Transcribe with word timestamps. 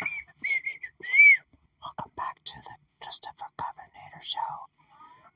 Welcome 0.00 0.32
back 2.16 2.40
to 2.40 2.56
the 2.64 2.72
Trista 3.04 3.36
for 3.36 3.52
Governator 3.60 4.24
Show, 4.24 4.72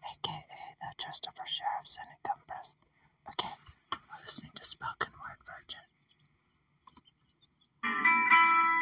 aka 0.01 0.41
the 0.81 0.89
Trista 0.97 1.29
for 1.37 1.45
Sheriff 1.45 1.85
Senate 1.85 2.25
Compress. 2.25 2.81
Okay, 3.29 3.53
we're 3.93 4.25
listening 4.25 4.57
to 4.57 4.65
Spoken 4.65 5.13
Word 5.21 5.37
Virgin. 5.45 5.85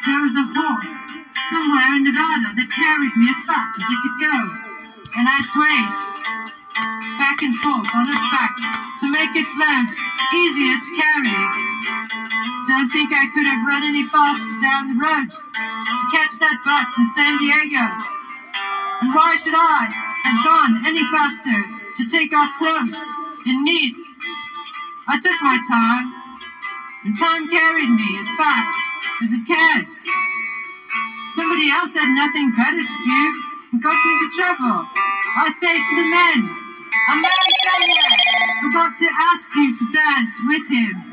There 0.07 0.23
was 0.23 0.39
a 0.39 0.47
horse 0.55 1.03
somewhere 1.51 1.99
in 1.99 2.07
Nevada 2.07 2.55
that 2.63 2.71
carried 2.79 3.15
me 3.19 3.35
as 3.35 3.43
fast 3.43 3.75
as 3.83 3.87
it 3.91 3.99
could 4.07 4.23
go, 4.23 4.39
and 5.19 5.27
I 5.27 5.39
swayed 5.51 5.99
back 7.19 7.43
and 7.43 7.59
forth 7.59 7.91
on 7.91 8.07
its 8.07 8.23
back 8.31 8.55
to 9.03 9.11
make 9.11 9.35
its 9.35 9.51
load 9.59 9.91
easier 10.31 10.79
to 10.79 10.91
carry. 10.95 12.32
Don't 12.63 12.91
think 12.95 13.11
I 13.11 13.27
could 13.35 13.47
have 13.47 13.67
run 13.67 13.83
any 13.83 14.07
faster 14.07 14.55
down 14.63 14.87
the 14.87 14.95
road 14.95 15.27
to 15.27 16.05
catch 16.15 16.39
that 16.39 16.63
bus 16.63 16.87
in 16.95 17.07
San 17.11 17.35
Diego. 17.43 17.83
And 19.03 19.11
why 19.11 19.35
should 19.35 19.59
I 19.59 19.91
have 19.91 20.39
gone 20.47 20.87
any 20.87 21.03
faster 21.11 21.59
to 21.59 22.03
take 22.07 22.31
off 22.31 22.55
clothes 22.63 23.03
in 23.47 23.67
Nice? 23.67 23.99
I 25.11 25.19
took 25.19 25.35
my 25.43 25.59
time, 25.67 26.07
and 27.03 27.19
time 27.19 27.51
carried 27.51 27.91
me 27.91 28.09
as 28.23 28.29
fast 28.39 28.79
as 29.27 29.33
it 29.35 29.43
can. 29.43 29.83
Somebody 31.35 31.67
else 31.67 31.91
had 31.99 32.15
nothing 32.15 32.55
better 32.55 32.85
to 32.87 32.97
do 33.03 33.23
and 33.75 33.83
got 33.83 33.99
into 33.99 34.29
trouble. 34.39 34.87
I 34.87 35.51
say 35.59 35.75
to 35.75 35.93
the 35.99 36.07
men, 36.07 36.39
a 36.47 37.15
man 37.19 37.43
forgot 38.63 38.95
to 38.99 39.09
ask 39.35 39.51
you 39.57 39.75
to 39.75 39.85
dance 39.91 40.39
with 40.47 40.69
him. 40.71 41.12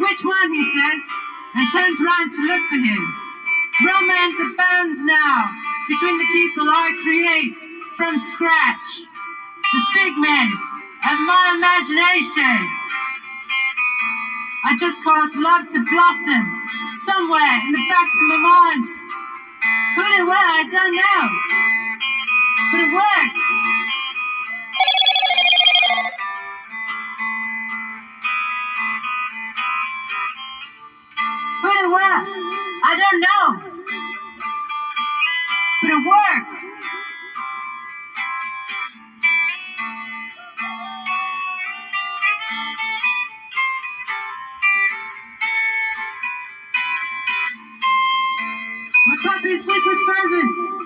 Which 0.00 0.24
one, 0.24 0.52
he 0.52 0.64
says, 0.64 1.02
and 1.54 1.66
turns 1.72 2.00
round 2.00 2.30
to 2.32 2.42
look 2.42 2.64
for 2.70 2.80
him. 2.80 3.04
Romance 3.86 4.38
abounds 4.40 5.04
now 5.04 5.52
between 5.88 6.18
the 6.18 6.28
people 6.32 6.68
I 6.68 6.92
create 7.02 7.56
from 7.96 8.18
scratch. 8.18 9.06
The 9.72 9.82
figment 9.94 10.52
of 11.04 11.18
my 11.26 11.54
imagination. 11.56 12.68
I 14.66 14.76
just 14.78 15.02
cause 15.04 15.32
love 15.36 15.68
to 15.68 15.80
blossom 15.80 16.44
somewhere 17.06 17.56
in 17.66 17.72
the 17.72 17.84
back 17.88 18.08
of 18.08 18.22
my 18.28 18.38
mind. 18.38 18.88
Who 19.96 20.02
it 20.02 20.24
were, 20.26 20.32
I 20.32 20.64
don't 20.70 20.96
know. 20.96 21.22
But 22.72 22.80
it 22.80 22.94
worked. 22.94 23.42
Who 31.90 31.96
I 31.96 32.94
don't 32.94 33.20
know. 33.20 33.46
But 35.82 35.90
it 35.90 36.06
worked. 36.06 36.54
My 49.06 49.16
puppies 49.22 49.64
sleep 49.64 49.82
with 49.84 49.98
pheasants. 50.06 50.79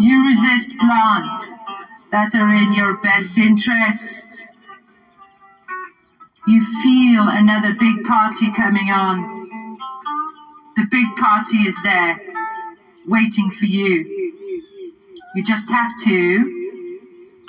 You 0.00 0.26
resist 0.26 0.76
plants 0.78 1.52
that 2.10 2.34
are 2.34 2.52
in 2.52 2.72
your 2.72 2.96
best 2.96 3.38
interest. 3.38 4.46
You 6.48 6.62
feel 6.82 7.28
another 7.28 7.74
big 7.74 8.04
party 8.04 8.52
coming 8.52 8.90
on. 8.90 9.48
The 10.76 10.86
big 10.90 11.06
party 11.16 11.58
is 11.58 11.76
there, 11.84 12.20
waiting 13.06 13.50
for 13.52 13.66
you. 13.66 14.42
You 15.36 15.44
just 15.44 15.70
have 15.70 15.92
to 16.04 16.84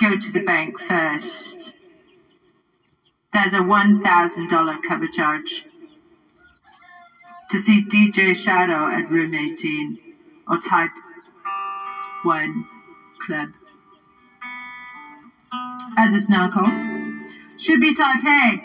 go 0.00 0.16
to 0.16 0.32
the 0.32 0.44
bank 0.44 0.78
first. 0.78 1.74
There's 3.32 3.54
a 3.54 3.58
$1,000 3.58 4.82
cover 4.88 5.08
charge 5.08 5.64
to 7.50 7.58
see 7.58 7.84
DJ 7.84 8.36
Shadow 8.36 8.86
at 8.88 9.10
room 9.10 9.34
18 9.34 9.98
or 10.48 10.58
type 10.58 10.90
1 12.26 12.66
club. 13.24 13.50
As 15.96 16.12
it's 16.12 16.28
now 16.28 16.50
called, 16.50 16.76
should 17.56 17.80
be 17.80 17.94
Taipei. 17.94 18.60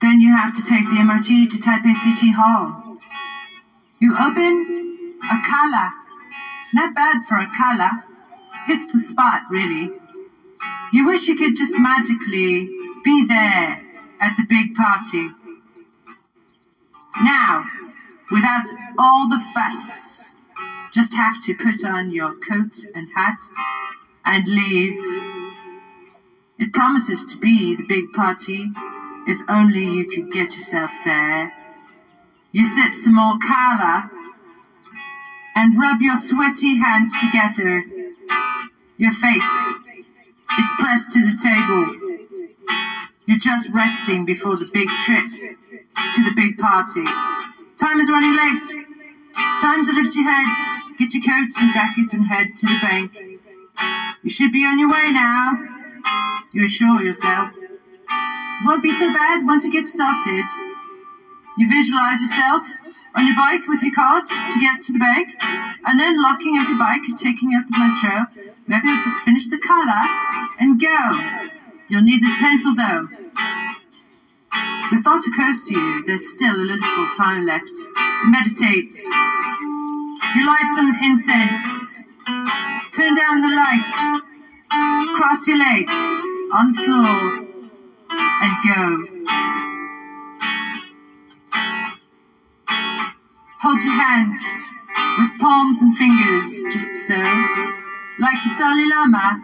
Then 0.00 0.20
you 0.20 0.36
have 0.36 0.54
to 0.54 0.62
take 0.62 0.84
the 0.84 0.96
MRT 0.96 1.50
to 1.50 1.58
Taipei 1.58 1.96
City 1.96 2.30
Hall. 2.30 2.96
You 3.98 4.14
open 4.16 5.18
a 5.24 5.42
kala. 5.44 5.92
Not 6.72 6.94
bad 6.94 7.24
for 7.28 7.38
a 7.38 7.50
kala. 7.56 8.04
Hits 8.66 8.92
the 8.92 9.00
spot, 9.00 9.40
really. 9.50 9.90
You 10.92 11.06
wish 11.06 11.26
you 11.26 11.34
could 11.34 11.56
just 11.56 11.76
magically 11.76 12.70
be 13.02 13.26
there 13.26 13.82
at 14.20 14.36
the 14.36 14.44
big 14.48 14.76
party. 14.76 15.30
Now, 17.20 17.64
without 18.30 18.66
all 18.96 19.28
the 19.28 19.42
fuss, 19.52 20.03
just 20.94 21.12
have 21.14 21.42
to 21.42 21.54
put 21.56 21.84
on 21.84 22.08
your 22.08 22.36
coat 22.36 22.84
and 22.94 23.08
hat 23.16 23.40
and 24.24 24.46
leave. 24.46 24.94
It 26.56 26.72
promises 26.72 27.24
to 27.32 27.36
be 27.38 27.74
the 27.74 27.82
big 27.82 28.12
party 28.12 28.70
if 29.26 29.40
only 29.48 29.84
you 29.84 30.06
could 30.06 30.30
get 30.30 30.54
yourself 30.54 30.92
there. 31.04 31.52
You 32.52 32.64
sip 32.64 32.94
some 32.94 33.16
more 33.16 33.36
kala 33.42 34.08
and 35.56 35.76
rub 35.76 36.00
your 36.00 36.14
sweaty 36.14 36.76
hands 36.76 37.12
together. 37.20 37.82
Your 38.96 39.12
face 39.14 39.52
is 40.60 40.66
pressed 40.78 41.10
to 41.10 41.20
the 41.22 41.36
table. 41.42 42.38
You're 43.26 43.38
just 43.38 43.68
resting 43.70 44.24
before 44.24 44.56
the 44.56 44.70
big 44.72 44.88
trip 45.04 45.26
to 46.14 46.22
the 46.22 46.32
big 46.36 46.56
party. 46.56 47.04
Time 47.76 47.98
is 47.98 48.08
running 48.08 48.36
late. 48.36 48.84
Time 49.60 49.84
to 49.84 49.92
lift 49.92 50.14
your 50.14 50.30
head, 50.30 50.83
get 50.98 51.12
your 51.14 51.22
coats 51.22 51.56
and 51.58 51.72
jackets 51.72 52.12
and 52.12 52.26
head 52.26 52.56
to 52.56 52.66
the 52.66 52.78
bank. 52.82 53.12
You 54.22 54.30
should 54.30 54.52
be 54.52 54.64
on 54.64 54.78
your 54.78 54.90
way 54.90 55.10
now. 55.12 55.52
You 56.52 56.64
assure 56.64 57.02
yourself. 57.02 57.50
Won't 58.64 58.82
be 58.82 58.92
so 58.92 59.12
bad 59.12 59.44
once 59.44 59.64
you 59.64 59.72
get 59.72 59.86
started. 59.86 60.44
You 61.58 61.68
visualize 61.68 62.20
yourself 62.20 62.62
on 63.14 63.26
your 63.26 63.36
bike 63.36 63.66
with 63.68 63.82
your 63.82 63.94
card 63.94 64.24
to 64.24 64.60
get 64.60 64.82
to 64.82 64.92
the 64.92 64.98
bank, 64.98 65.28
and 65.86 66.00
then 66.00 66.20
locking 66.20 66.58
up 66.58 66.68
your 66.68 66.78
bike, 66.78 67.02
taking 67.16 67.54
out 67.54 67.64
the 67.70 67.78
metro. 67.78 68.26
Maybe 68.66 68.88
you'll 68.88 69.02
just 69.02 69.20
finish 69.22 69.48
the 69.48 69.58
color 69.58 70.02
and 70.58 70.80
go. 70.80 71.50
You'll 71.88 72.02
need 72.02 72.22
this 72.22 72.34
pencil 72.40 72.74
though. 72.74 73.08
The 74.90 75.02
thought 75.02 75.22
occurs 75.26 75.64
to 75.68 75.74
you 75.74 76.04
there's 76.06 76.28
still 76.30 76.54
a 76.54 76.64
little 76.64 77.08
time 77.16 77.44
left 77.44 77.66
to 77.68 78.30
meditate. 78.30 78.92
You 80.14 80.46
light 80.46 80.70
some 80.76 80.94
incense, 81.02 82.00
turn 82.92 83.14
down 83.14 83.40
the 83.40 83.48
lights, 83.48 84.22
cross 85.16 85.46
your 85.48 85.58
legs 85.58 85.94
on 86.52 86.72
the 86.72 86.78
floor, 86.84 87.46
and 88.42 88.52
go. 88.64 88.80
Hold 93.60 93.80
your 93.80 93.94
hands 93.94 94.38
with 95.18 95.40
palms 95.40 95.82
and 95.82 95.96
fingers, 95.96 96.52
just 96.72 97.08
so, 97.08 97.16
like 98.20 98.38
the 98.44 98.54
Dalai 98.56 98.86
Lama 98.86 99.42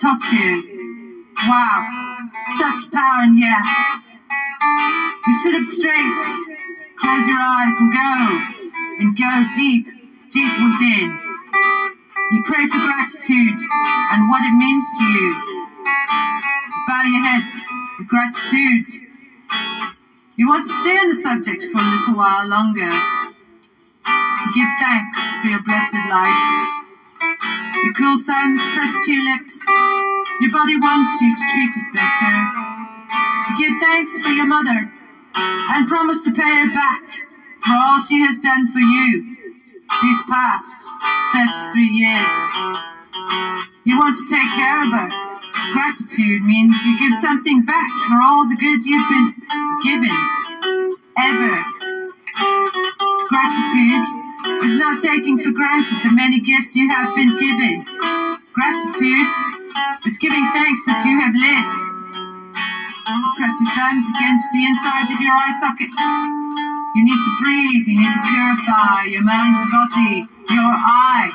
taught 0.00 0.32
you. 0.32 1.26
Wow, 1.46 2.28
such 2.58 2.90
power 2.92 3.24
in 3.24 3.36
here. 3.36 3.62
You 5.26 5.32
sit 5.42 5.54
up 5.54 5.64
straight, 5.64 6.16
close 6.98 7.26
your 7.26 7.38
eyes 7.38 7.74
and 7.78 7.92
go, 7.92 8.55
and 8.98 9.16
go 9.16 9.44
deep, 9.54 9.86
deep 10.30 10.52
within. 10.62 11.18
You 12.32 12.42
pray 12.44 12.66
for 12.66 12.78
gratitude 12.78 13.58
and 14.12 14.28
what 14.30 14.42
it 14.44 14.52
means 14.56 14.84
to 14.98 15.04
you. 15.04 15.34
Bow 16.88 17.02
your 17.04 17.22
head 17.24 17.42
with 17.98 18.08
gratitude. 18.08 18.86
You 20.36 20.48
want 20.48 20.64
to 20.64 20.72
stay 20.78 20.96
on 20.98 21.08
the 21.08 21.14
subject 21.14 21.64
for 21.72 21.78
a 21.80 21.84
little 21.90 22.14
while 22.16 22.46
longer. 22.48 22.90
You 22.90 24.52
give 24.54 24.68
thanks 24.80 25.20
for 25.42 25.48
your 25.48 25.62
blessed 25.62 25.94
life. 26.10 26.68
Your 27.84 27.92
cool 27.94 28.18
thumbs 28.18 28.60
press 28.74 28.92
to 29.06 29.12
your 29.12 29.24
lips. 29.36 29.64
Your 30.40 30.52
body 30.52 30.76
wants 30.76 31.20
you 31.22 31.34
to 31.34 31.42
treat 31.52 31.70
it 31.76 31.94
better. 31.94 32.66
You 33.50 33.56
give 33.68 33.78
thanks 33.80 34.18
for 34.20 34.28
your 34.30 34.46
mother 34.46 34.90
and 35.56 35.86
promise 35.88 36.24
to 36.24 36.32
pay 36.32 36.56
her 36.66 36.74
back 36.74 37.25
for 37.66 37.74
all 37.74 37.98
she 37.98 38.22
has 38.22 38.38
done 38.38 38.70
for 38.70 38.78
you 38.78 39.36
these 40.02 40.22
past 40.30 40.78
33 41.34 41.82
years. 41.82 42.30
You 43.82 43.98
want 43.98 44.14
to 44.14 44.24
take 44.30 44.46
care 44.54 44.86
of 44.86 44.90
her. 44.94 45.10
Gratitude 45.74 46.42
means 46.46 46.78
you 46.86 46.94
give 46.98 47.18
something 47.18 47.66
back 47.66 47.90
for 48.06 48.22
all 48.22 48.46
the 48.46 48.54
good 48.54 48.86
you've 48.86 49.08
been 49.10 49.34
given. 49.82 50.14
Ever. 51.18 51.54
Gratitude 53.34 54.04
is 54.62 54.76
not 54.78 55.02
taking 55.02 55.42
for 55.42 55.50
granted 55.50 55.98
the 56.06 56.12
many 56.14 56.38
gifts 56.38 56.76
you 56.76 56.86
have 56.88 57.16
been 57.16 57.34
given. 57.34 57.82
Gratitude 58.54 59.30
is 60.06 60.16
giving 60.18 60.46
thanks 60.54 60.82
that 60.86 61.02
you 61.02 61.18
have 61.18 61.34
lived. 61.34 61.76
Press 63.36 63.54
your 63.58 63.74
thumbs 63.74 64.06
against 64.06 64.46
the 64.54 64.62
inside 64.70 65.10
of 65.10 65.18
your 65.18 65.34
eye 65.34 65.56
sockets. 65.58 66.65
You 66.96 67.04
need 67.04 67.20
to 67.20 67.32
breathe, 67.44 67.84
you 67.92 68.00
need 68.00 68.08
to 68.08 68.22
purify 68.24 69.04
your 69.04 69.20
body, 69.20 70.24
your 70.48 70.72
eye. 70.72 71.28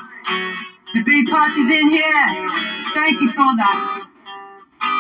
The 0.98 1.06
big 1.06 1.30
party's 1.30 1.70
in 1.70 1.94
here. 1.94 2.28
Thank 2.98 3.22
you 3.22 3.30
for 3.30 3.46
that. 3.62 4.10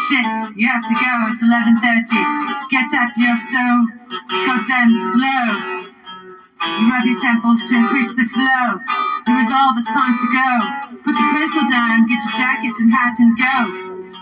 Shit, 0.05 0.53
you 0.53 0.69
have 0.69 0.85
to 0.85 0.93
go. 0.93 1.13
It's 1.33 1.41
11.30. 1.41 2.69
Get 2.69 2.93
up, 2.93 3.09
you're 3.17 3.41
so 3.49 3.65
goddamn 4.45 4.93
slow. 5.17 5.49
You 6.77 6.93
rub 6.93 7.09
your 7.09 7.17
temples 7.17 7.57
to 7.65 7.73
increase 7.73 8.13
the 8.13 8.29
flow. 8.29 8.77
You 9.25 9.33
resolve 9.41 9.81
it's 9.81 9.89
time 9.89 10.13
to 10.13 10.27
go. 10.29 10.51
Put 11.01 11.17
the 11.17 11.25
pencil 11.33 11.65
down, 11.73 12.05
get 12.05 12.21
your 12.21 12.37
jacket 12.37 12.77
and 12.77 12.93
hat 12.93 13.17
and 13.17 13.33
go. 13.33 13.57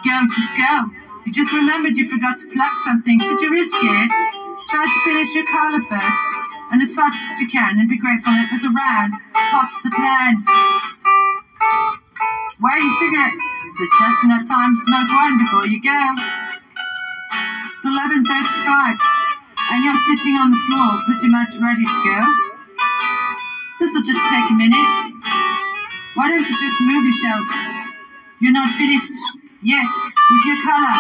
Go, 0.08 0.16
just 0.32 0.56
go. 0.56 0.88
You 1.26 1.34
just 1.34 1.52
remembered 1.52 1.98
you 1.98 2.08
forgot 2.08 2.40
to 2.40 2.48
plug 2.48 2.72
something. 2.86 3.20
Should 3.20 3.42
you 3.42 3.52
risk 3.52 3.76
it? 3.76 4.39
Try 4.70 4.86
to 4.86 5.00
finish 5.02 5.34
your 5.34 5.50
collar 5.50 5.82
first, 5.82 6.26
and 6.70 6.78
as 6.78 6.94
fast 6.94 7.18
as 7.34 7.40
you 7.42 7.50
can, 7.50 7.82
and 7.82 7.90
be 7.90 7.98
grateful 7.98 8.30
it 8.38 8.54
was 8.54 8.62
around. 8.62 9.18
What's 9.58 9.74
the 9.82 9.90
plan? 9.90 10.46
Where 12.62 12.78
are 12.78 12.84
your 12.86 12.94
cigarettes? 13.02 13.50
There's 13.82 13.96
just 13.98 14.22
enough 14.30 14.46
time 14.46 14.78
to 14.78 14.82
smoke 14.86 15.10
one 15.10 15.42
before 15.42 15.66
you 15.66 15.82
go. 15.82 16.02
It's 17.74 17.82
11.35, 17.82 18.30
and 19.74 19.78
you're 19.82 20.02
sitting 20.06 20.38
on 20.38 20.54
the 20.54 20.62
floor 20.70 21.02
pretty 21.10 21.34
much 21.34 21.58
ready 21.58 21.90
to 21.90 22.00
go. 22.06 22.20
This'll 23.82 24.06
just 24.06 24.22
take 24.30 24.48
a 24.54 24.54
minute. 24.54 24.94
Why 26.14 26.30
don't 26.30 26.46
you 26.46 26.54
just 26.62 26.78
move 26.78 27.10
yourself? 27.10 27.42
You're 28.38 28.54
not 28.54 28.78
finished 28.78 29.18
yet 29.66 29.90
with 30.30 30.44
your 30.46 30.62
color 30.62 30.94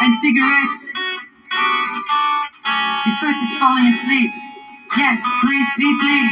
and 0.00 0.16
cigarettes. 0.24 0.88
Your 3.06 3.16
foot 3.20 3.36
is 3.36 3.52
falling 3.60 3.86
asleep. 3.86 4.30
Yes, 4.96 5.20
breathe 5.44 5.72
deeply. 5.76 6.22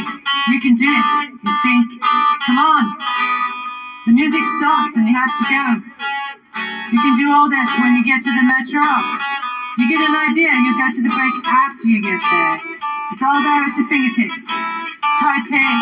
You 0.49 0.59
can 0.59 0.73
do 0.73 0.89
it. 0.89 1.09
You 1.43 1.53
think, 1.61 2.01
come 2.45 2.57
on. 2.57 2.83
The 4.07 4.13
music 4.13 4.41
stopped 4.57 4.97
and 4.97 5.07
you 5.07 5.13
have 5.13 5.33
to 5.37 5.45
go. 5.53 5.63
You 6.91 6.99
can 7.01 7.13
do 7.13 7.31
all 7.31 7.49
this 7.49 7.69
when 7.77 7.93
you 7.95 8.03
get 8.03 8.21
to 8.23 8.31
the 8.33 8.41
metro. 8.41 8.81
You 9.77 9.89
get 9.89 10.01
an 10.01 10.15
idea, 10.15 10.49
you 10.49 10.73
go 10.77 10.89
to 10.89 11.01
the 11.01 11.13
break 11.13 11.35
after 11.45 11.87
you 11.87 12.01
get 12.01 12.21
there. 12.21 12.57
It's 13.11 13.21
all 13.21 13.41
there 13.41 13.63
at 13.65 13.77
your 13.77 13.87
fingertips. 13.87 14.45
Taipei 15.21 15.73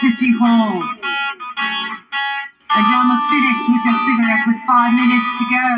City 0.00 0.32
Hall. 0.36 0.84
And 2.68 2.82
you're 2.84 3.00
almost 3.00 3.24
finished 3.32 3.64
with 3.68 3.84
your 3.84 3.96
cigarette 3.96 4.44
with 4.46 4.60
five 4.66 4.92
minutes 4.92 5.28
to 5.40 5.44
go. 5.48 5.68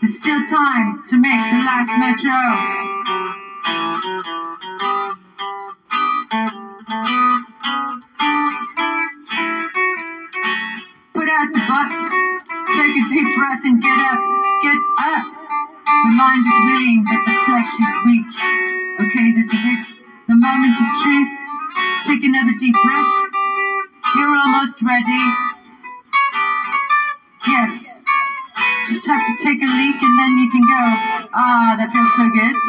There's 0.00 0.16
still 0.16 0.42
time 0.46 1.02
to 1.10 1.16
make 1.18 1.42
the 1.50 1.58
last 1.66 1.90
metro. 1.98 2.91
Take 12.92 13.04
a 13.04 13.08
deep 13.08 13.36
breath 13.38 13.64
and 13.64 13.80
get 13.80 13.98
up. 14.04 14.20
Get 14.60 14.76
up. 15.00 15.24
The 16.04 16.12
mind 16.12 16.44
is 16.44 16.58
willing, 16.68 17.00
but 17.08 17.24
the 17.24 17.32
flesh 17.48 17.72
is 17.80 17.92
weak. 18.04 18.28
Okay, 19.00 19.32
this 19.32 19.48
is 19.48 19.64
it. 19.64 19.84
The 20.28 20.36
moment 20.36 20.76
of 20.76 20.88
truth. 21.00 21.32
Take 22.04 22.22
another 22.22 22.52
deep 22.52 22.76
breath. 22.84 23.12
You're 24.14 24.36
almost 24.36 24.82
ready. 24.82 25.24
Yes. 27.48 27.72
Just 28.88 29.06
have 29.08 29.24
to 29.24 29.34
take 29.40 29.62
a 29.64 29.70
leak 29.72 29.96
and 29.96 30.18
then 30.20 30.36
you 30.36 30.50
can 30.52 30.60
go. 30.60 30.84
Ah, 31.32 31.72
that 31.80 31.88
feels 31.96 32.12
so 32.12 32.28
good. 32.28 32.60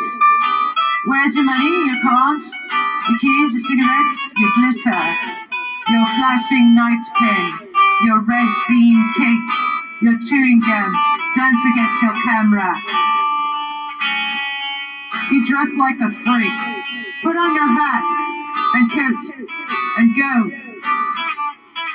Where's 1.04 1.36
your 1.36 1.44
money, 1.44 1.68
your 1.68 2.00
card, 2.00 2.40
your 2.40 3.20
keys, 3.20 3.60
your 3.60 3.64
cigarettes, 3.68 4.20
your 4.40 4.52
glitter, 4.56 5.04
your 5.92 6.06
flashing 6.16 6.76
night 6.76 7.04
pin? 7.20 7.74
your 8.04 8.20
red 8.20 8.50
bean 8.68 9.14
cake, 9.16 9.63
your 10.04 10.20
chewing 10.20 10.60
gum. 10.60 10.92
Don't 11.34 11.58
forget 11.64 11.92
your 12.04 12.12
camera. 12.28 12.76
You 15.32 15.40
dress 15.48 15.72
like 15.80 15.96
a 16.04 16.12
freak. 16.12 16.60
Put 17.24 17.40
on 17.40 17.56
your 17.56 17.72
hat 17.72 18.04
and 18.76 18.92
coat 18.92 19.22
and 19.96 20.08
go. 20.20 20.52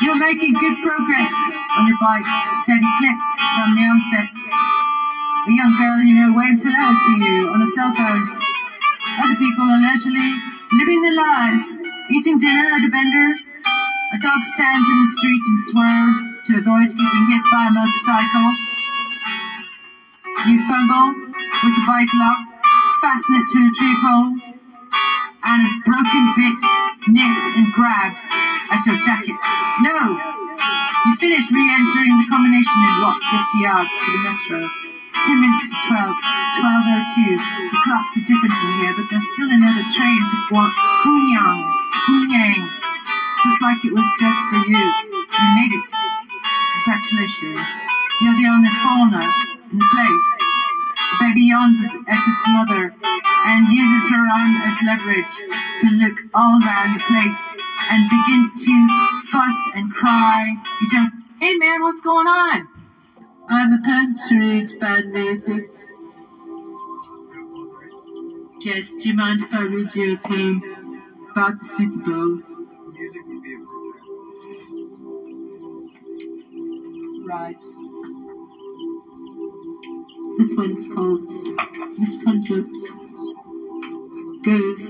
You're 0.00 0.16
making 0.16 0.55
good 0.56 0.81
progress 0.81 1.32
on 1.76 1.87
your 1.87 1.99
bike. 2.00 2.25
Steady 2.64 2.88
clip 2.96 3.19
from 3.60 3.76
the 3.76 3.84
onset. 3.84 4.32
A 5.44 5.52
young 5.52 5.76
girl 5.76 6.00
you 6.00 6.14
know 6.16 6.32
waves 6.32 6.64
hello 6.64 6.88
to 6.96 7.12
you 7.12 7.49
on 7.52 7.61
a 7.61 7.69
cell 7.76 7.93
phone. 7.93 8.25
Other 9.20 9.37
people 9.37 9.69
are 9.69 9.84
leisurely 9.84 10.32
living 10.72 11.02
their 11.02 11.14
lives, 11.14 11.76
eating 12.11 12.38
dinner 12.38 12.72
at 12.72 12.84
a 12.84 12.88
vendor. 12.88 13.47
A 14.18 14.20
dog 14.20 14.42
stands 14.42 14.88
in 14.90 14.98
the 14.98 15.12
street 15.14 15.44
and 15.46 15.58
swerves 15.70 16.22
to 16.50 16.58
avoid 16.58 16.90
getting 16.90 17.24
hit 17.30 17.44
by 17.54 17.70
a 17.70 17.72
motorcycle. 17.78 18.50
You 20.42 20.58
fumble 20.66 21.14
with 21.62 21.74
the 21.78 21.84
bike 21.86 22.10
lock, 22.18 22.38
fasten 22.98 23.38
it 23.38 23.46
to 23.46 23.58
a 23.62 23.70
tree 23.78 23.96
pole, 24.02 24.34
and 25.46 25.60
a 25.62 25.70
broken 25.86 26.24
bit 26.34 26.58
nips 27.14 27.46
and 27.62 27.70
grabs 27.78 28.18
at 28.74 28.82
your 28.90 28.98
jacket. 29.06 29.38
No! 29.87 30.18
You 31.06 31.14
finish 31.22 31.46
re-entering 31.54 32.18
the 32.18 32.26
combination 32.26 32.75
and 32.90 32.98
walk 32.98 33.22
50 33.22 33.62
yards 33.62 33.94
to 34.02 34.08
the 34.10 34.20
metro. 34.26 34.66
Two 35.30 35.37
minutes 35.38 35.70
to 35.70 35.94
12, 35.94 36.10
12.02. 36.58 37.70
The 37.70 37.80
clocks 37.87 38.18
are 38.18 38.26
different 38.26 38.56
in 38.66 38.70
here, 38.82 38.94
but 38.98 39.06
there's 39.14 39.30
still 39.30 39.46
another 39.46 39.87
train 39.94 40.18
to 40.26 40.37
Guan- 40.50 40.75
Kunyang, 41.06 41.70
Kunyang. 42.02 42.88
Just 43.45 43.62
like 43.62 43.85
it 43.85 43.92
was 43.95 44.09
just 44.18 44.38
for 44.50 44.62
you. 44.66 44.78
You 44.78 45.47
made 45.54 45.73
it. 45.73 45.90
Congratulations. 46.85 47.66
You're 48.21 48.37
the 48.37 48.49
only 48.50 48.71
foreigner 48.83 49.30
in 49.71 49.78
the 49.78 49.88
place. 49.92 50.28
Baby 51.21 51.42
yawns 51.42 51.78
at 52.09 52.18
its 52.18 52.42
mother 52.49 52.95
and 53.47 53.68
uses 53.68 54.11
her 54.11 54.25
arm 54.26 54.57
as 54.66 54.76
leverage 54.83 55.35
to 55.80 55.87
look 56.02 56.18
all 56.35 56.59
around 56.62 56.95
the 56.99 57.04
place 57.07 57.40
and 57.90 58.11
begins 58.11 58.64
to 58.64 59.23
fuss 59.30 59.59
and 59.75 59.92
cry. 59.92 60.54
You 60.80 60.88
don't, 60.90 61.12
hey 61.40 61.54
man, 61.54 61.83
what's 61.83 62.00
going 62.00 62.26
on? 62.26 62.68
I'm 63.49 63.73
a 63.73 63.80
punctuate 63.83 64.71
fanatic. 64.80 65.71
Jess, 68.61 68.92
do 68.95 69.09
you 69.09 69.14
mind 69.14 69.42
if 69.42 69.52
I 69.52 69.62
read 69.62 69.95
you 69.95 70.14
a 70.14 70.28
poem 70.28 70.62
um, 70.64 71.28
about 71.30 71.59
the 71.59 71.64
Super 71.64 72.11
Bowl? 72.11 72.48
Right. 77.28 77.61
This 80.38 80.54
one's 80.56 80.88
called 80.88 81.28
Misconduct 81.99 82.70
Goes 84.47 84.80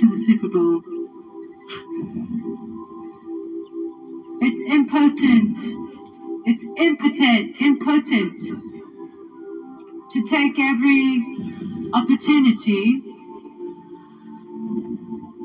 to 0.00 0.10
the 0.10 0.16
Super 0.26 0.48
Bowl. 0.48 0.82
It's 4.42 4.60
impotent. 4.68 5.54
It's 6.46 6.64
impotent, 6.76 7.54
impotent 7.60 8.40
to 10.10 10.26
take 10.28 10.58
every 10.58 11.24
opportunity 11.94 13.00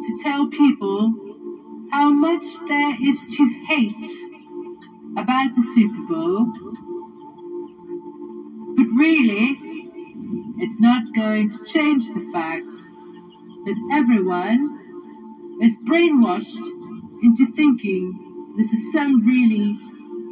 to 0.01 0.23
tell 0.23 0.47
people 0.47 1.13
how 1.91 2.09
much 2.09 2.45
there 2.67 2.97
is 3.05 3.25
to 3.37 3.47
hate 3.67 4.30
about 5.17 5.55
the 5.55 5.61
Super 5.73 6.01
Bowl. 6.07 6.53
But 8.75 8.87
really, 8.95 9.57
it's 10.57 10.79
not 10.79 11.03
going 11.13 11.49
to 11.49 11.63
change 11.65 12.07
the 12.07 12.29
fact 12.31 12.65
that 13.65 13.89
everyone 13.93 15.59
is 15.61 15.75
brainwashed 15.77 16.65
into 17.23 17.51
thinking 17.55 18.53
this 18.57 18.71
is 18.71 18.91
some 18.91 19.25
really 19.25 19.77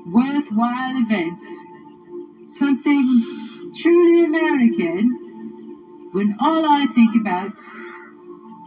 worthwhile 0.08 0.98
event, 0.98 1.44
something 2.48 3.72
truly 3.76 4.26
American, 4.26 6.10
when 6.12 6.36
all 6.40 6.66
I 6.66 6.88
think 6.96 7.16
about 7.20 7.54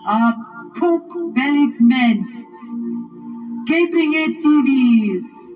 are 0.07 0.35
pork 0.76 1.35
bellied 1.35 1.81
men 1.81 2.47
gaping 3.66 4.14
at 4.25 4.42
TVs 4.42 5.51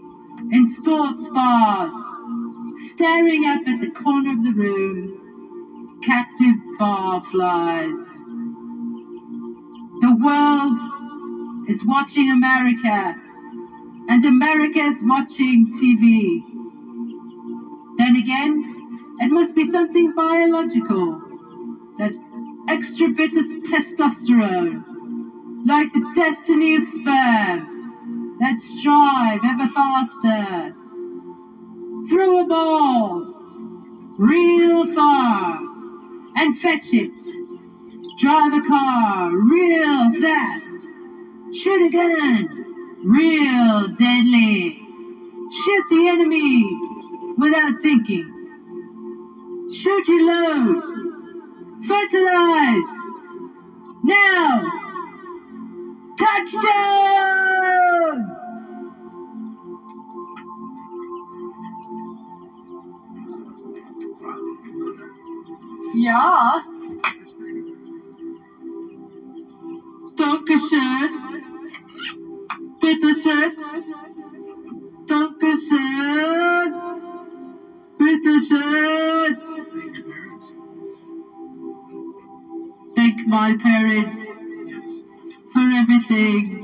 and 0.53 0.69
sports 0.69 1.29
bars, 1.29 1.95
staring 2.73 3.47
up 3.47 3.61
at 3.67 3.81
the 3.81 3.91
corner 3.91 4.33
of 4.33 4.45
the 4.45 4.53
room, 4.53 5.31
captive 6.03 6.57
barflies. 6.79 8.25
The 10.01 10.15
world 10.25 10.79
is 11.69 11.85
watching 11.85 12.31
America, 12.31 13.15
and 14.09 14.25
America 14.25 14.81
is 14.81 15.03
watching 15.05 15.73
TV. 15.73 16.43
Then 17.99 18.17
again, 18.17 19.17
it 19.21 19.31
must 19.31 19.55
be 19.55 19.65
something 19.65 20.13
biological, 20.15 21.21
that 21.99 22.17
extra 22.69 23.09
bit 23.09 23.37
of 23.37 23.45
testosterone, 23.63 24.85
like 25.67 25.93
the 25.93 26.13
destiny 26.15 26.77
of 26.77 26.83
sperm, 26.83 27.76
that 28.41 28.57
drive 28.83 29.41
ever 29.45 29.67
faster, 29.73 30.75
throw 32.09 32.41
a 32.41 32.47
ball, 32.47 33.35
real 34.19 34.95
far, 34.95 35.61
and 36.37 36.59
fetch 36.59 36.93
it. 36.93 37.13
Drive 38.19 38.53
a 38.55 38.67
car 38.67 39.31
real 39.37 40.11
fast, 40.21 40.89
shoot 41.53 41.87
a 41.87 41.91
gun 41.91 42.67
real 43.05 43.89
deadly, 43.89 44.81
shoot 45.51 45.85
the 45.91 46.09
enemy 46.09 46.79
without 47.39 47.83
thinking, 47.83 48.51
shoot 49.73 50.09
your 50.09 50.27
load, 50.27 50.83
fertilize, 51.87 52.93
now, 54.05 54.86
touchdown! 56.17 56.57
Ja, 65.95 66.63
Dankeschön. 70.17 71.11
Bitteschön. 72.81 73.53
Dankeschön. 75.07 76.73
Bitteschön. 77.99 79.37
Thank 82.97 83.27
my 83.27 83.55
parents 83.55 84.36
everything. 85.77 86.56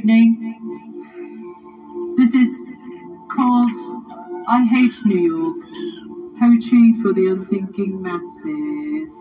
Evening. 0.00 0.54
This 2.16 2.34
is 2.34 2.62
called 3.30 3.70
I 4.48 4.64
Hate 4.64 4.94
New 5.04 5.20
York. 5.20 5.56
Poetry 6.38 6.94
for 7.02 7.12
the 7.12 7.26
unthinking 7.26 8.00
masses. 8.00 9.12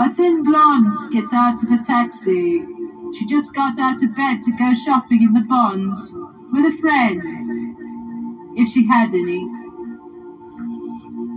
A 0.00 0.14
thin 0.14 0.42
blonde 0.44 0.94
gets 1.12 1.32
out 1.32 1.62
of 1.62 1.70
a 1.70 1.82
taxi. 1.82 2.62
She 3.14 3.24
just 3.26 3.54
got 3.54 3.78
out 3.78 4.02
of 4.02 4.14
bed 4.14 4.42
to 4.42 4.52
go 4.58 4.74
shopping 4.74 5.22
in 5.22 5.32
the 5.32 5.40
Bond 5.48 5.96
with 6.52 6.64
her 6.70 6.78
friends, 6.78 7.42
if 8.54 8.68
she 8.68 8.86
had 8.86 9.14
any. 9.14 9.48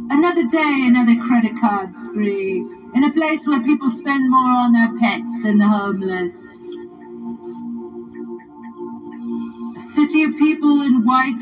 Another 0.09 0.43
day, 0.43 0.83
another 0.85 1.15
credit 1.25 1.53
card 1.61 1.95
spree, 1.95 2.65
in 2.95 3.03
a 3.03 3.11
place 3.11 3.45
where 3.47 3.63
people 3.63 3.89
spend 3.89 4.29
more 4.29 4.51
on 4.51 4.71
their 4.71 4.97
pets 4.99 5.29
than 5.43 5.57
the 5.57 5.67
homeless. 5.67 6.37
A 9.77 9.81
city 9.81 10.23
of 10.23 10.37
people 10.37 10.81
in 10.81 11.05
white 11.05 11.41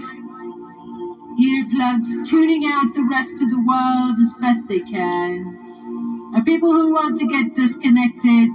earplugs 1.39 2.29
tuning 2.29 2.63
out 2.65 2.93
the 2.95 3.07
rest 3.09 3.41
of 3.41 3.49
the 3.49 3.63
world 3.65 4.19
as 4.19 4.33
best 4.39 4.67
they 4.67 4.79
can. 4.79 6.33
A 6.35 6.41
people 6.43 6.71
who 6.71 6.93
want 6.93 7.17
to 7.17 7.27
get 7.27 7.53
disconnected 7.53 8.49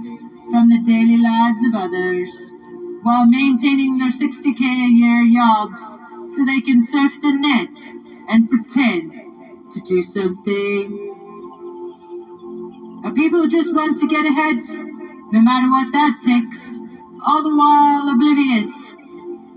from 0.49 0.69
the 0.69 0.81
daily 0.83 1.17
lives 1.17 1.59
of 1.67 1.75
others 1.75 2.31
while 3.03 3.25
maintaining 3.25 3.97
their 3.97 4.11
60k 4.11 4.61
a 4.61 4.89
year 4.89 5.27
jobs 5.33 5.83
so 6.29 6.45
they 6.45 6.61
can 6.61 6.85
surf 6.87 7.13
the 7.21 7.31
net 7.31 7.93
and 8.29 8.49
pretend 8.49 9.13
to 9.71 9.79
do 9.81 10.01
something. 10.01 11.06
A 13.05 13.11
people 13.11 13.41
who 13.41 13.47
just 13.47 13.73
want 13.73 13.97
to 13.97 14.07
get 14.07 14.25
ahead, 14.25 14.57
no 15.31 15.41
matter 15.41 15.69
what 15.69 15.91
that 15.93 16.19
takes, 16.23 16.79
all 17.25 17.43
the 17.43 17.55
while 17.55 18.09
oblivious 18.09 18.95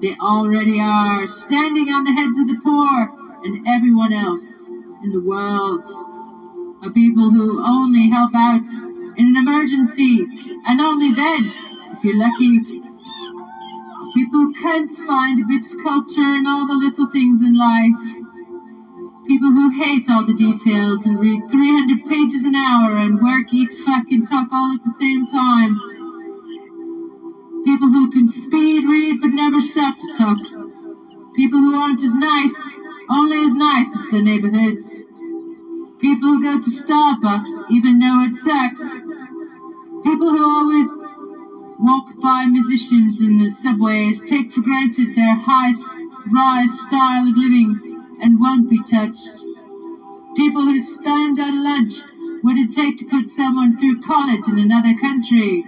they 0.00 0.16
already 0.20 0.80
are 0.80 1.26
standing 1.26 1.88
on 1.88 2.04
the 2.04 2.12
heads 2.12 2.38
of 2.38 2.46
the 2.46 2.58
poor 2.62 3.10
and 3.44 3.66
everyone 3.66 4.12
else 4.12 4.68
in 5.02 5.10
the 5.12 5.20
world. 5.20 5.86
A 6.82 6.90
people 6.90 7.30
who 7.30 7.62
only 7.64 8.10
help 8.10 8.32
out 8.34 8.66
in 9.16 9.26
an 9.28 9.36
emergency 9.36 10.26
and 10.66 10.80
only 10.80 11.12
then, 11.12 11.44
if 11.92 12.04
you're 12.04 12.16
lucky. 12.16 12.60
People 14.14 14.52
can't 14.60 14.90
find 14.90 15.40
a 15.40 15.46
bit 15.46 15.64
of 15.66 15.82
culture 15.82 16.34
in 16.34 16.46
all 16.46 16.66
the 16.66 16.74
little 16.74 17.06
things 17.10 17.42
in 17.42 17.56
life. 17.56 18.19
People 19.30 19.52
who 19.52 19.70
hate 19.70 20.10
all 20.10 20.26
the 20.26 20.34
details 20.34 21.06
and 21.06 21.16
read 21.16 21.48
300 21.48 22.04
pages 22.10 22.42
an 22.42 22.56
hour 22.56 22.96
and 22.96 23.22
work, 23.22 23.46
eat, 23.54 23.72
fuck, 23.86 24.10
and 24.10 24.26
talk 24.26 24.48
all 24.50 24.74
at 24.74 24.82
the 24.82 24.92
same 24.98 25.24
time. 25.24 25.78
People 27.64 27.90
who 27.94 28.10
can 28.10 28.26
speed 28.26 28.82
read 28.90 29.20
but 29.20 29.30
never 29.30 29.60
stop 29.60 29.96
to 29.96 30.12
talk. 30.18 30.42
People 31.36 31.60
who 31.60 31.76
aren't 31.76 32.02
as 32.02 32.12
nice, 32.12 32.60
only 33.08 33.46
as 33.46 33.54
nice 33.54 33.94
as 33.94 34.04
their 34.10 34.20
neighborhoods. 34.20 35.04
People 36.00 36.34
who 36.34 36.42
go 36.42 36.58
to 36.58 36.68
Starbucks 36.68 37.70
even 37.70 38.00
though 38.00 38.24
it 38.24 38.34
sucks. 38.34 38.94
People 40.02 40.34
who 40.34 40.42
always 40.42 40.90
walk 41.78 42.20
by 42.20 42.46
musicians 42.46 43.20
in 43.20 43.38
the 43.38 43.48
subways, 43.48 44.20
take 44.22 44.50
for 44.50 44.62
granted 44.62 45.14
their 45.14 45.36
high 45.36 45.70
rise 46.34 46.80
style 46.80 47.28
of 47.28 47.36
living 47.36 47.89
and 48.22 48.40
won't 48.40 48.68
be 48.68 48.78
touched. 48.82 49.44
People 50.36 50.62
who 50.62 50.78
spend 50.78 51.40
on 51.40 51.64
lunch 51.64 51.94
what 52.42 52.56
it 52.56 52.70
take 52.70 52.96
to 52.98 53.04
put 53.06 53.28
someone 53.28 53.78
through 53.78 54.00
college 54.02 54.48
in 54.48 54.58
another 54.58 54.94
country. 55.00 55.64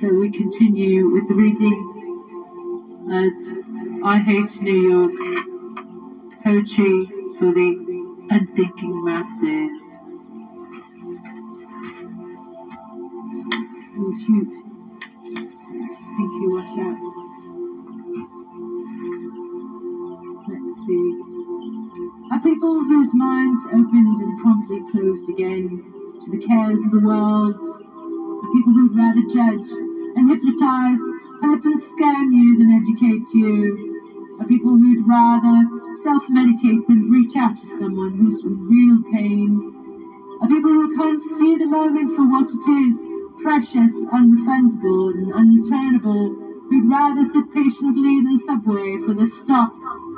So 0.00 0.08
we 0.14 0.30
continue 0.30 1.08
with 1.10 1.28
the 1.28 1.34
reading 1.34 1.94
of 3.10 4.04
I 4.04 4.18
Hate 4.18 4.62
New 4.62 4.90
York, 4.90 5.12
poetry 6.48 7.06
for 7.38 7.52
the 7.52 7.68
unthinking 8.30 9.04
masses. 9.04 9.78
Oh 13.98 14.12
shoot. 14.24 14.52
Thank 16.16 16.32
you, 16.40 16.48
watch 16.56 16.72
out. 16.88 17.04
Let's 20.48 20.76
see. 20.86 21.06
Are 22.32 22.40
people 22.40 22.82
whose 22.84 23.12
minds 23.12 23.60
opened 23.66 24.16
and 24.16 24.38
promptly 24.40 24.80
closed 24.90 25.28
again 25.28 25.84
to 26.24 26.30
the 26.30 26.46
cares 26.46 26.82
of 26.82 26.92
the 26.92 27.00
world? 27.00 27.60
Are 27.60 28.52
people 28.56 28.72
who 28.72 28.88
who'd 28.88 28.96
rather 28.96 29.20
judge 29.28 29.68
and 30.16 30.30
hypnotize, 30.30 31.00
hurt 31.42 31.64
and 31.66 31.78
scam 31.78 32.32
you 32.32 32.56
than 32.56 32.72
educate 32.72 33.34
you. 33.34 34.38
Are 34.40 34.46
people 34.46 34.78
who'd 34.78 35.06
rather 35.06 35.77
self-medicate 35.96 36.86
than 36.86 37.10
reach 37.10 37.36
out 37.36 37.56
to 37.56 37.66
someone 37.66 38.12
who's 38.16 38.44
in 38.44 38.68
real 38.68 39.02
pain. 39.12 39.74
Are 40.40 40.48
people 40.48 40.70
who 40.70 40.96
can't 40.96 41.20
see 41.20 41.56
the 41.56 41.66
moment 41.66 42.14
for 42.14 42.28
what 42.28 42.48
it 42.48 42.70
is, 42.86 43.04
precious, 43.42 43.92
unrefundable 44.12 45.14
and 45.14 45.32
unreturnable, 45.32 46.34
who'd 46.68 46.90
rather 46.90 47.24
sit 47.24 47.50
patiently 47.52 48.18
in 48.18 48.24
the 48.24 48.42
subway 48.44 48.98
for 49.04 49.14
the 49.14 49.26
stop 49.26 49.72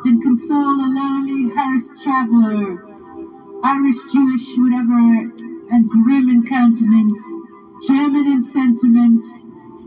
than 0.05 0.21
console 0.23 0.81
a 0.81 0.89
lonely, 0.89 1.55
harassed 1.55 2.03
traveller. 2.03 2.83
Irish, 3.63 4.03
Jewish, 4.13 4.57
whatever, 4.57 5.31
and 5.71 5.89
grim 5.89 6.29
in 6.29 6.47
countenance, 6.47 7.23
German 7.87 8.27
in 8.27 8.43
sentiment, 8.43 9.23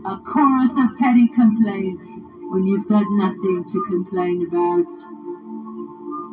a 0.04 0.16
chorus 0.18 0.76
of 0.78 0.96
petty 0.98 1.28
complaints 1.28 2.20
when 2.50 2.66
you've 2.66 2.88
got 2.88 3.04
nothing 3.10 3.64
to 3.64 3.84
complain 3.88 4.46
about. 4.46 5.23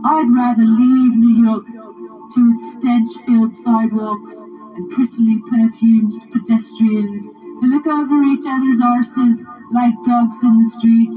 I'd 0.04 0.34
rather 0.34 0.64
leave 0.66 1.16
New 1.16 1.46
York 1.46 1.66
to 1.66 2.52
its 2.52 2.74
stench-filled 2.74 3.56
sidewalks 3.56 4.34
and 4.76 4.90
prettily 4.90 5.38
perfumed 5.48 6.14
pedestrians 6.34 7.30
who 7.30 7.68
look 7.70 7.86
over 7.86 8.24
each 8.24 8.46
other's 8.48 8.82
arses 8.82 9.46
like 9.72 9.94
dogs 10.04 10.44
in 10.44 10.58
the 10.58 10.70
street. 10.70 11.16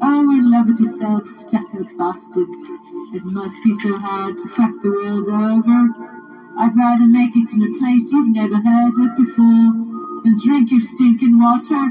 Oh, 0.00 0.30
in 0.30 0.48
love 0.48 0.68
with 0.68 0.78
yourself, 0.78 1.26
stuck-up 1.28 1.90
bastards. 1.98 2.70
It 3.12 3.24
must 3.24 3.56
be 3.64 3.74
so 3.74 3.96
hard 3.96 4.36
to 4.36 4.48
fuck 4.50 4.80
the 4.82 4.90
world 4.90 5.28
over. 5.28 5.90
I'd 6.58 6.76
rather 6.76 7.06
make 7.06 7.34
it 7.34 7.50
in 7.52 7.62
a 7.62 7.78
place 7.78 8.12
you've 8.12 8.28
never 8.28 8.56
heard 8.62 8.94
of 8.94 9.16
before 9.16 9.74
than 10.22 10.36
drink 10.38 10.70
your 10.70 10.80
stinking 10.80 11.38
water, 11.38 11.82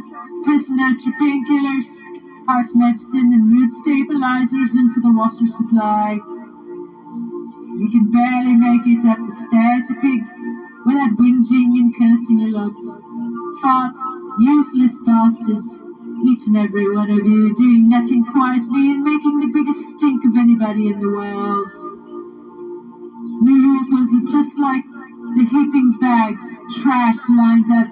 pissing 0.46 0.80
out 0.80 1.04
your 1.04 1.16
painkillers, 1.20 2.17
heart 2.48 2.68
medicine 2.76 3.34
and 3.34 3.44
mood 3.52 3.70
stabilizers 3.70 4.74
into 4.76 5.02
the 5.02 5.12
water 5.12 5.46
supply. 5.46 6.16
You 7.76 7.90
can 7.92 8.10
barely 8.10 8.56
make 8.56 8.88
it 8.88 9.04
up 9.04 9.20
the 9.20 9.36
stairs, 9.36 9.90
you 9.92 9.96
pig, 10.00 10.24
without 10.86 11.18
whinging 11.20 11.76
and 11.76 11.92
cursing 11.92 12.48
a 12.48 12.50
lot. 12.56 12.80
Farts, 13.60 14.00
useless 14.40 14.98
bastards, 15.06 15.82
each 16.26 16.48
and 16.48 16.56
every 16.56 16.88
one 16.96 17.12
of 17.12 17.26
you 17.26 17.54
doing 17.54 17.90
nothing 17.90 18.24
quietly 18.32 18.96
and 18.96 19.04
making 19.04 19.40
the 19.42 19.52
biggest 19.52 19.84
stink 20.00 20.24
of 20.24 20.38
anybody 20.38 20.88
in 20.88 21.00
the 21.02 21.10
world. 21.10 21.72
New 23.44 23.60
Yorkers 23.60 24.10
are 24.16 24.32
just 24.32 24.58
like 24.58 24.86
the 25.36 25.44
heaping 25.44 25.98
bags, 26.00 26.48
trash 26.80 27.20
lined 27.30 27.70
up 27.76 27.92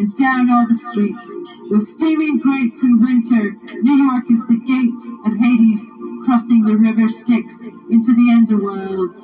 and 0.00 0.14
down 0.14 0.48
all 0.48 0.66
the 0.66 0.74
streets. 0.74 1.28
With 1.70 1.86
steaming 1.86 2.38
grates 2.38 2.82
in 2.82 3.00
winter, 3.00 3.52
New 3.82 4.04
York 4.10 4.24
is 4.28 4.44
the 4.48 4.58
gate 4.58 5.00
of 5.24 5.38
Hades, 5.38 5.86
crossing 6.24 6.62
the 6.64 6.74
river 6.74 7.06
Styx 7.08 7.62
into 7.62 8.12
the 8.12 8.32
underworld. 8.32 9.14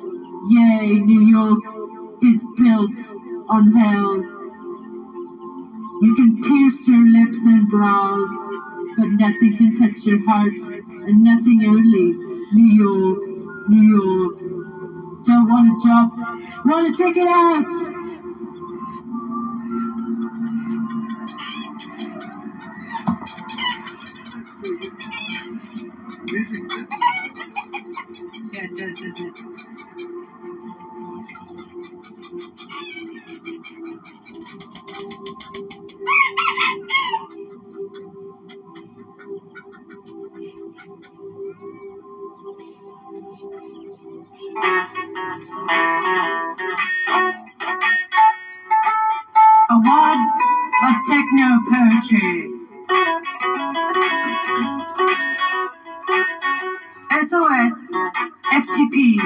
Yea, 0.49 0.99
New 1.01 1.23
York 1.27 1.59
is 2.23 2.45
built 2.55 2.95
on 3.49 3.73
hell. 3.73 4.15
You 6.01 6.15
can 6.15 6.41
pierce 6.41 6.87
your 6.87 7.05
lips 7.05 7.37
and 7.39 7.69
brows, 7.69 8.31
but 8.97 9.07
nothing 9.07 9.57
can 9.57 9.75
touch 9.75 10.05
your 10.05 10.23
heart, 10.25 10.57
and 10.57 11.23
nothing 11.23 11.65
only. 11.67 12.13
New 12.53 12.73
York, 12.81 13.19
New 13.67 13.97
York. 13.97 14.39
Don't 15.25 15.49
want 15.49 15.75
a 15.75 15.85
job, 15.85 16.11
want 16.65 16.95
to 16.95 17.03
take 17.03 17.17
it 17.17 17.27
out. 17.27 17.96
Of 50.83 50.95
Techno 51.07 51.59
Poetry. 51.67 52.51
SOS 57.27 57.77
FTP 58.53 59.17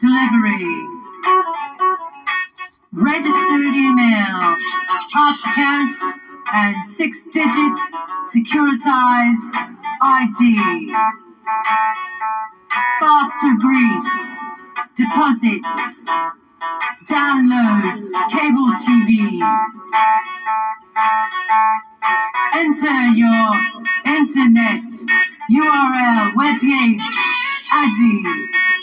delivery. 0.00 0.86
Registered 2.92 3.74
email, 3.74 4.56
account, 5.12 5.96
and 6.52 6.74
six 6.86 7.24
digit 7.26 7.76
securitized 8.32 9.52
ID. 10.02 10.92
Faster 12.98 13.52
Greece, 13.60 14.14
deposits, 14.96 15.76
downloads, 17.06 18.06
cable 18.30 18.72
TV. 18.80 19.38
Enter 22.54 23.00
your 23.14 23.52
internet 24.06 24.84
URL 25.50 26.32
webpage, 26.34 27.02
ASI. 27.72 28.79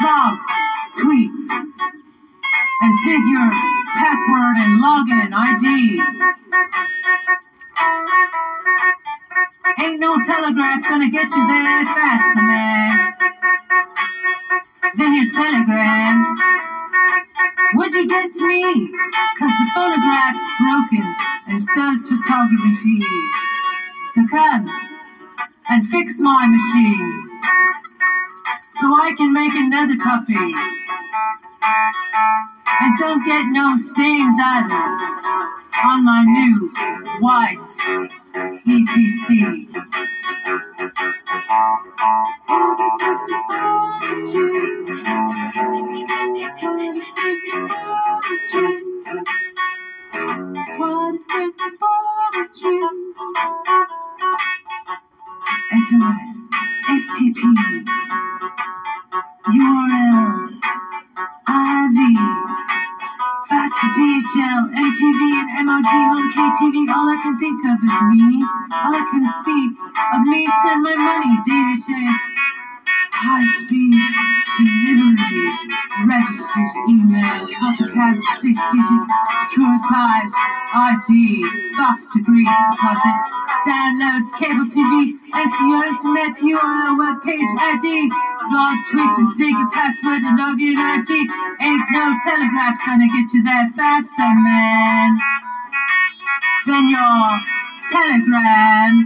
Blog, 0.00 0.38
tweets, 0.96 1.48
and 2.80 2.92
dig 3.04 3.22
your 3.26 3.50
password 3.94 4.56
and 4.56 4.82
login 4.82 5.32
ID. 5.32 6.00
Ain't 9.80 10.00
no 10.00 10.16
telegraph 10.24 10.82
gonna 10.88 11.10
get 11.10 11.30
you 11.30 11.46
there 11.46 11.84
faster, 11.84 12.42
man, 12.42 13.12
than 14.96 15.14
your 15.14 15.30
telegram. 15.32 16.36
Would 17.74 17.92
you 17.92 18.08
get 18.08 18.34
to 18.34 18.46
me? 18.46 18.90
Cause 19.38 19.50
the 19.50 19.70
phonograph's 19.74 20.38
broken 20.60 21.16
and 21.48 21.62
so's 21.62 22.08
photography. 22.08 23.02
So 24.14 24.22
come 24.30 24.68
and 25.68 25.88
fix 25.88 26.18
my 26.18 26.46
machine 26.46 27.31
so 28.82 28.92
I 28.92 29.14
can 29.16 29.32
make 29.32 29.54
another 29.54 29.96
copy. 29.96 30.34
And 32.80 32.98
don't 32.98 33.24
get 33.24 33.44
no 33.46 33.76
stains 33.76 34.36
either 34.42 34.74
on 35.84 36.04
my 36.04 36.24
new 36.24 36.68
white 37.20 37.60
EPC. 38.66 39.68
What 50.78 51.14
is 51.14 51.22
it 51.30 51.78
for? 51.78 51.92
SOS, 55.72 56.32
FTP, 56.90 57.40
URL, 59.48 60.50
IV, 61.48 61.98
Faster 63.48 63.88
DHL, 63.96 64.62
MTV, 64.72 65.22
and 65.58 65.66
MOD 65.66 65.84
Home 65.86 66.32
KTV. 66.34 66.76
All 66.94 67.08
I 67.08 67.18
can 67.22 67.38
think 67.38 67.60
of 67.66 67.78
is 67.84 67.98
me. 68.10 68.44
All 68.72 68.94
I 68.94 69.04
can 69.10 69.26
see 69.44 69.64
of 70.14 70.22
me 70.28 70.48
send 70.64 70.82
my 70.82 70.96
money, 70.96 71.34
DHS. 71.48 72.20
high 73.12 73.44
speed 73.62 73.94
delivery, 74.58 75.48
registers, 76.06 76.72
email, 76.88 77.44
copycat, 77.52 78.16
six 78.40 78.56
digits, 78.72 79.06
securitized 79.44 80.34
ID, 80.72 81.44
fast 81.76 82.08
degrees, 82.16 82.48
deposits, 82.48 83.26
downloads, 83.66 84.30
cable 84.40 84.68
TV, 84.72 85.12
SEO, 85.36 85.78
internet, 85.84 86.32
URL, 86.40 86.98
web 86.98 87.16
page 87.22 87.52
ID, 87.60 88.08
blog, 88.48 88.76
tweet, 88.88 89.14
and 89.20 89.34
dig 89.36 89.54
a 89.54 89.66
password 89.72 90.22
and 90.24 90.38
login 90.40 90.76
ID. 90.80 91.10
Ain't 91.60 91.86
no 91.92 92.04
telegraph 92.24 92.76
gonna 92.86 93.08
get 93.12 93.28
you 93.34 93.42
there 93.44 93.68
faster, 93.76 94.32
man. 94.42 95.18
Than 96.66 96.88
your 96.88 97.40
telegram 97.90 99.04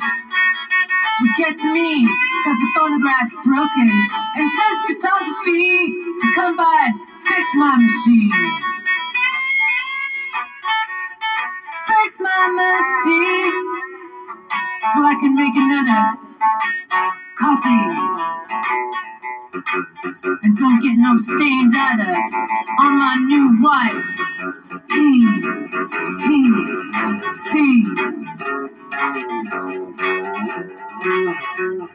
would 1.20 1.30
get 1.38 1.56
me 1.72 2.25
because 2.46 2.60
the 2.60 2.70
phonograph's 2.78 3.34
broken 3.44 3.90
and 4.36 4.46
says 4.54 4.78
photography. 4.86 5.90
So 6.20 6.26
come 6.36 6.56
by 6.56 6.78
and 6.86 6.94
fix 7.26 7.46
my 7.56 7.74
machine. 7.76 8.30
Fix 11.86 12.20
my 12.20 12.46
machine 12.54 13.66
so 14.94 15.02
I 15.02 15.14
can 15.18 15.34
make 15.34 15.56
another 15.56 16.14
copy. 17.36 17.82
And 20.44 20.56
don't 20.56 20.80
get 20.80 20.96
no 20.98 21.18
stains 21.18 21.74
either 21.76 22.14
on 22.78 22.96
my 22.96 23.16
new 23.26 23.58
white 23.60 24.06
PC. 24.92 26.36
Living 31.04 31.85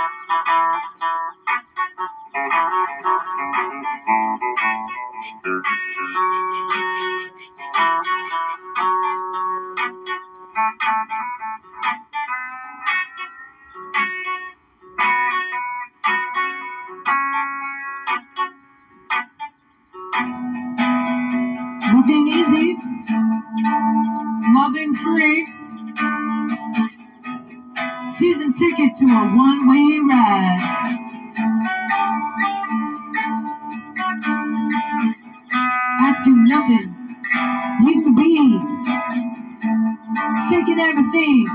Season 0.00 0.10
ticket 0.28 0.89
to 29.00 29.06
a 29.06 29.34
one-way 29.34 30.00
ride. 30.10 30.90
Asking 36.02 36.44
nothing, 36.46 37.16
leaving 37.84 38.14
be. 38.14 38.60
Taking 40.50 40.80
everything 40.80 41.49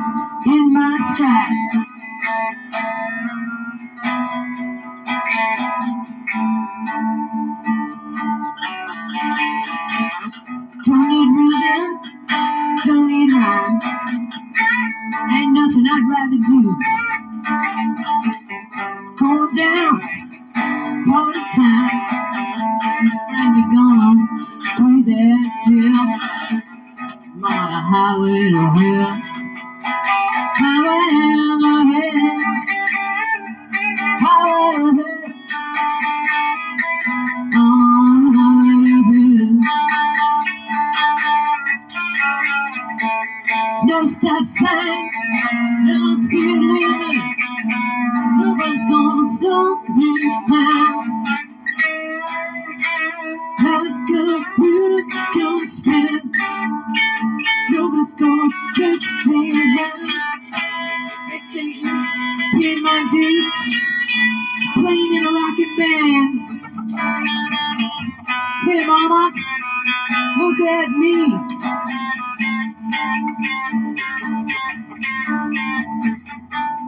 highway 27.95 28.51
to 28.51 28.63
hell. 28.79 29.24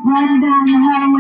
Riding 0.06 0.42
down 0.42 0.66
the 0.68 0.80
highway, 0.88 1.17